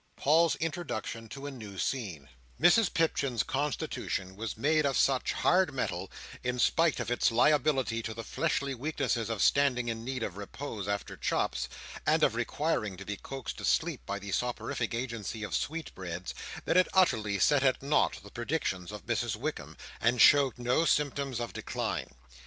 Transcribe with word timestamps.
Paul's 0.15 0.55
Introduction 0.55 1.29
to 1.29 1.45
a 1.45 1.51
New 1.51 1.77
Scene 1.77 2.27
Mrs 2.59 2.91
Pipchin's 2.91 3.43
constitution 3.43 4.35
was 4.35 4.57
made 4.57 4.83
of 4.83 4.97
such 4.97 5.33
hard 5.33 5.71
metal, 5.75 6.09
in 6.43 6.57
spite 6.57 6.99
of 6.99 7.11
its 7.11 7.29
liability 7.29 8.01
to 8.01 8.15
the 8.15 8.23
fleshly 8.23 8.73
weaknesses 8.73 9.29
of 9.29 9.43
standing 9.43 9.89
in 9.89 10.03
need 10.03 10.23
of 10.23 10.37
repose 10.37 10.87
after 10.87 11.15
chops, 11.15 11.69
and 12.03 12.23
of 12.23 12.33
requiring 12.33 12.97
to 12.97 13.05
be 13.05 13.15
coaxed 13.15 13.57
to 13.59 13.63
sleep 13.63 14.03
by 14.07 14.17
the 14.17 14.31
soporific 14.31 14.95
agency 14.95 15.43
of 15.43 15.53
sweet 15.53 15.93
breads, 15.93 16.33
that 16.65 16.77
it 16.77 16.87
utterly 16.95 17.37
set 17.37 17.61
at 17.61 17.83
naught 17.83 18.23
the 18.23 18.31
predictions 18.31 18.91
of 18.91 19.05
Mrs 19.05 19.35
Wickam, 19.35 19.77
and 20.01 20.19
showed 20.19 20.57
no 20.57 20.83
symptoms 20.83 21.39
of 21.39 21.53
decline. 21.53 22.09